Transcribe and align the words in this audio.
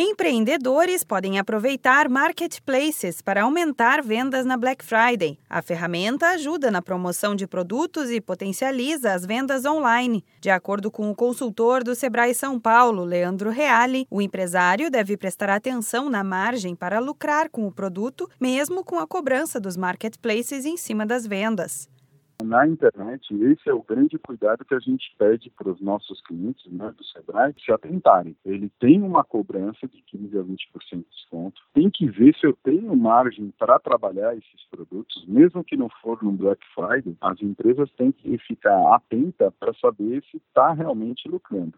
Empreendedores 0.00 1.02
podem 1.02 1.40
aproveitar 1.40 2.08
marketplaces 2.08 3.20
para 3.20 3.42
aumentar 3.42 4.00
vendas 4.00 4.46
na 4.46 4.56
Black 4.56 4.84
Friday. 4.84 5.36
A 5.50 5.60
ferramenta 5.60 6.28
ajuda 6.28 6.70
na 6.70 6.80
promoção 6.80 7.34
de 7.34 7.48
produtos 7.48 8.08
e 8.08 8.20
potencializa 8.20 9.12
as 9.12 9.26
vendas 9.26 9.64
online. 9.64 10.24
De 10.40 10.50
acordo 10.50 10.88
com 10.88 11.10
o 11.10 11.16
consultor 11.16 11.82
do 11.82 11.96
Sebrae 11.96 12.32
São 12.32 12.60
Paulo, 12.60 13.02
Leandro 13.02 13.50
Reale, 13.50 14.06
o 14.08 14.22
empresário 14.22 14.88
deve 14.88 15.16
prestar 15.16 15.50
atenção 15.50 16.08
na 16.08 16.22
margem 16.22 16.76
para 16.76 17.00
lucrar 17.00 17.48
com 17.48 17.66
o 17.66 17.72
produto, 17.72 18.30
mesmo 18.40 18.84
com 18.84 19.00
a 19.00 19.06
cobrança 19.06 19.58
dos 19.58 19.76
marketplaces 19.76 20.64
em 20.64 20.76
cima 20.76 21.04
das 21.04 21.26
vendas 21.26 21.88
na 22.42 22.66
internet, 22.66 23.34
esse 23.34 23.68
é 23.68 23.74
o 23.74 23.82
grande 23.82 24.18
cuidado 24.18 24.64
que 24.64 24.74
a 24.74 24.78
gente 24.78 25.14
pede 25.18 25.50
para 25.50 25.70
os 25.70 25.80
nossos 25.80 26.20
clientes 26.22 26.64
né, 26.70 26.92
do 26.96 27.04
Sebrae 27.04 27.54
se 27.64 27.72
atentarem. 27.72 28.36
Ele 28.44 28.70
tem 28.78 29.02
uma 29.02 29.24
cobrança 29.24 29.88
de 29.88 30.02
15% 30.12 30.40
a 30.40 30.44
20% 30.44 30.58
de 30.92 31.06
desconto, 31.10 31.60
tem 31.74 31.90
que 31.90 32.06
ver 32.06 32.34
se 32.36 32.46
eu 32.46 32.56
tenho 32.62 32.94
margem 32.96 33.52
para 33.58 33.78
trabalhar 33.78 34.36
esses 34.36 34.64
produtos, 34.70 35.24
mesmo 35.26 35.64
que 35.64 35.76
não 35.76 35.88
for 36.00 36.22
no 36.22 36.32
Black 36.32 36.64
Friday, 36.74 37.16
as 37.20 37.42
empresas 37.42 37.90
têm 37.92 38.12
que 38.12 38.38
ficar 38.38 38.94
atentas 38.94 39.52
para 39.58 39.74
saber 39.74 40.22
se 40.30 40.36
está 40.36 40.72
realmente 40.72 41.28
lucrando. 41.28 41.74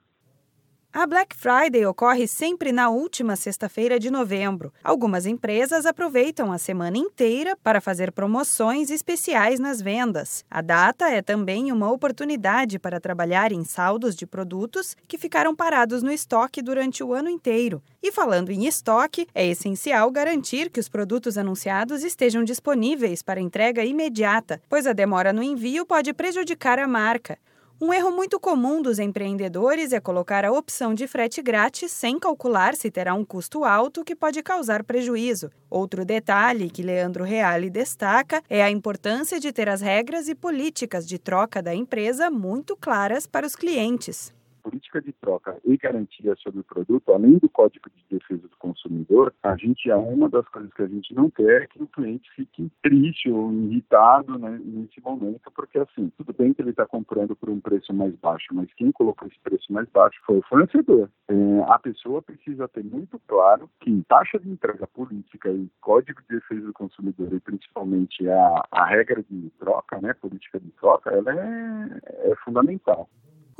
A 0.92 1.06
Black 1.06 1.36
Friday 1.36 1.86
ocorre 1.86 2.26
sempre 2.26 2.72
na 2.72 2.90
última 2.90 3.36
sexta-feira 3.36 3.96
de 3.96 4.10
novembro. 4.10 4.72
Algumas 4.82 5.24
empresas 5.24 5.86
aproveitam 5.86 6.50
a 6.50 6.58
semana 6.58 6.98
inteira 6.98 7.56
para 7.62 7.80
fazer 7.80 8.10
promoções 8.10 8.90
especiais 8.90 9.60
nas 9.60 9.80
vendas. 9.80 10.44
A 10.50 10.60
data 10.60 11.08
é 11.08 11.22
também 11.22 11.70
uma 11.70 11.88
oportunidade 11.92 12.76
para 12.80 12.98
trabalhar 12.98 13.52
em 13.52 13.62
saldos 13.62 14.16
de 14.16 14.26
produtos 14.26 14.96
que 15.06 15.16
ficaram 15.16 15.54
parados 15.54 16.02
no 16.02 16.10
estoque 16.10 16.60
durante 16.60 17.04
o 17.04 17.14
ano 17.14 17.30
inteiro. 17.30 17.80
E 18.02 18.10
falando 18.10 18.50
em 18.50 18.66
estoque, 18.66 19.28
é 19.32 19.46
essencial 19.46 20.10
garantir 20.10 20.70
que 20.70 20.80
os 20.80 20.88
produtos 20.88 21.38
anunciados 21.38 22.02
estejam 22.02 22.42
disponíveis 22.42 23.22
para 23.22 23.40
entrega 23.40 23.84
imediata, 23.84 24.60
pois 24.68 24.88
a 24.88 24.92
demora 24.92 25.32
no 25.32 25.42
envio 25.42 25.86
pode 25.86 26.12
prejudicar 26.12 26.80
a 26.80 26.88
marca. 26.88 27.38
Um 27.82 27.94
erro 27.94 28.10
muito 28.10 28.38
comum 28.38 28.82
dos 28.82 28.98
empreendedores 28.98 29.94
é 29.94 29.98
colocar 29.98 30.44
a 30.44 30.52
opção 30.52 30.92
de 30.92 31.08
frete 31.08 31.40
grátis 31.40 31.90
sem 31.90 32.18
calcular 32.18 32.74
se 32.74 32.90
terá 32.90 33.14
um 33.14 33.24
custo 33.24 33.64
alto 33.64 34.04
que 34.04 34.14
pode 34.14 34.42
causar 34.42 34.84
prejuízo. 34.84 35.50
Outro 35.70 36.04
detalhe 36.04 36.68
que 36.68 36.82
Leandro 36.82 37.24
Reale 37.24 37.70
destaca 37.70 38.42
é 38.50 38.62
a 38.62 38.70
importância 38.70 39.40
de 39.40 39.50
ter 39.50 39.66
as 39.66 39.80
regras 39.80 40.28
e 40.28 40.34
políticas 40.34 41.08
de 41.08 41.18
troca 41.18 41.62
da 41.62 41.74
empresa 41.74 42.30
muito 42.30 42.76
claras 42.76 43.26
para 43.26 43.46
os 43.46 43.56
clientes 43.56 44.30
política 44.60 45.00
de 45.00 45.12
troca 45.12 45.58
e 45.64 45.76
garantia 45.76 46.34
sobre 46.36 46.60
o 46.60 46.64
produto, 46.64 47.12
além 47.12 47.38
do 47.38 47.48
Código 47.48 47.90
de 47.90 48.18
Defesa 48.18 48.46
do 48.46 48.56
Consumidor, 48.58 49.32
a 49.42 49.56
gente, 49.56 49.90
é 49.90 49.96
uma 49.96 50.28
das 50.28 50.46
coisas 50.48 50.72
que 50.72 50.82
a 50.82 50.86
gente 50.86 51.14
não 51.14 51.30
quer 51.30 51.62
é 51.62 51.66
que 51.66 51.82
o 51.82 51.86
cliente 51.86 52.30
fique 52.34 52.70
triste 52.82 53.30
ou 53.30 53.52
irritado 53.52 54.38
né, 54.38 54.60
nesse 54.62 55.00
momento, 55.00 55.50
porque 55.54 55.78
assim, 55.78 56.12
tudo 56.16 56.32
bem 56.32 56.52
que 56.52 56.62
ele 56.62 56.70
está 56.70 56.86
comprando 56.86 57.34
por 57.34 57.48
um 57.50 57.60
preço 57.60 57.92
mais 57.92 58.14
baixo, 58.16 58.48
mas 58.52 58.72
quem 58.74 58.92
colocou 58.92 59.26
esse 59.26 59.38
preço 59.40 59.72
mais 59.72 59.88
baixo 59.88 60.20
foi 60.24 60.38
o 60.38 60.42
fornecedor. 60.42 61.10
É, 61.28 61.34
a 61.66 61.78
pessoa 61.78 62.22
precisa 62.22 62.68
ter 62.68 62.84
muito 62.84 63.20
claro 63.26 63.68
que 63.80 64.02
taxa 64.08 64.38
de 64.38 64.48
entrega 64.48 64.86
política 64.86 65.50
e 65.50 65.68
Código 65.80 66.20
de 66.22 66.36
Defesa 66.36 66.66
do 66.66 66.72
Consumidor 66.72 67.32
e 67.32 67.40
principalmente 67.40 68.28
a, 68.28 68.64
a 68.70 68.84
regra 68.84 69.22
de 69.28 69.50
troca, 69.58 70.00
né, 70.00 70.14
política 70.14 70.60
de 70.60 70.70
troca, 70.72 71.10
ela 71.10 71.32
é, 71.32 72.30
é 72.30 72.34
fundamental. 72.44 73.08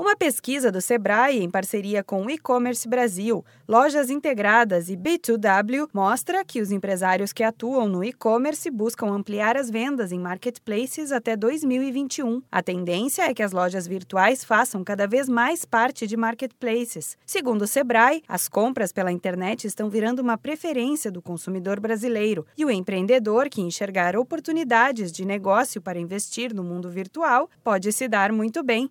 Uma 0.01 0.17
pesquisa 0.17 0.73
do 0.73 0.81
Sebrae, 0.81 1.43
em 1.43 1.51
parceria 1.51 2.03
com 2.03 2.25
o 2.25 2.31
E-Commerce 2.31 2.89
Brasil, 2.89 3.45
Lojas 3.69 4.09
Integradas 4.09 4.89
e 4.89 4.97
B2W, 4.97 5.91
mostra 5.93 6.43
que 6.43 6.63
os 6.63 6.71
empresários 6.73 7.35
que 7.35 7.43
atuam 7.43 7.87
no 7.87 8.03
e-commerce 8.03 8.71
buscam 8.71 9.09
ampliar 9.09 9.59
as 9.59 9.69
vendas 9.69 10.11
em 10.11 10.19
marketplaces 10.19 11.13
até 11.13 11.37
2021. 11.37 12.41
A 12.51 12.63
tendência 12.63 13.25
é 13.25 13.35
que 13.35 13.43
as 13.43 13.53
lojas 13.53 13.87
virtuais 13.87 14.43
façam 14.43 14.83
cada 14.83 15.07
vez 15.07 15.29
mais 15.29 15.67
parte 15.67 16.07
de 16.07 16.17
marketplaces. 16.17 17.19
Segundo 17.27 17.63
o 17.63 17.67
Sebrae, 17.67 18.23
as 18.27 18.49
compras 18.49 18.95
pela 18.95 19.13
internet 19.13 19.67
estão 19.67 19.91
virando 19.91 20.21
uma 20.21 20.39
preferência 20.39 21.11
do 21.11 21.21
consumidor 21.21 21.79
brasileiro 21.79 22.47
e 22.57 22.65
o 22.65 22.71
empreendedor 22.71 23.51
que 23.51 23.61
enxergar 23.61 24.17
oportunidades 24.17 25.13
de 25.13 25.27
negócio 25.27 25.79
para 25.83 26.01
investir 26.01 26.55
no 26.55 26.65
mundo 26.65 26.89
virtual 26.89 27.51
pode 27.63 27.93
se 27.93 28.09
dar 28.09 28.33
muito 28.33 28.63
bem. 28.63 28.91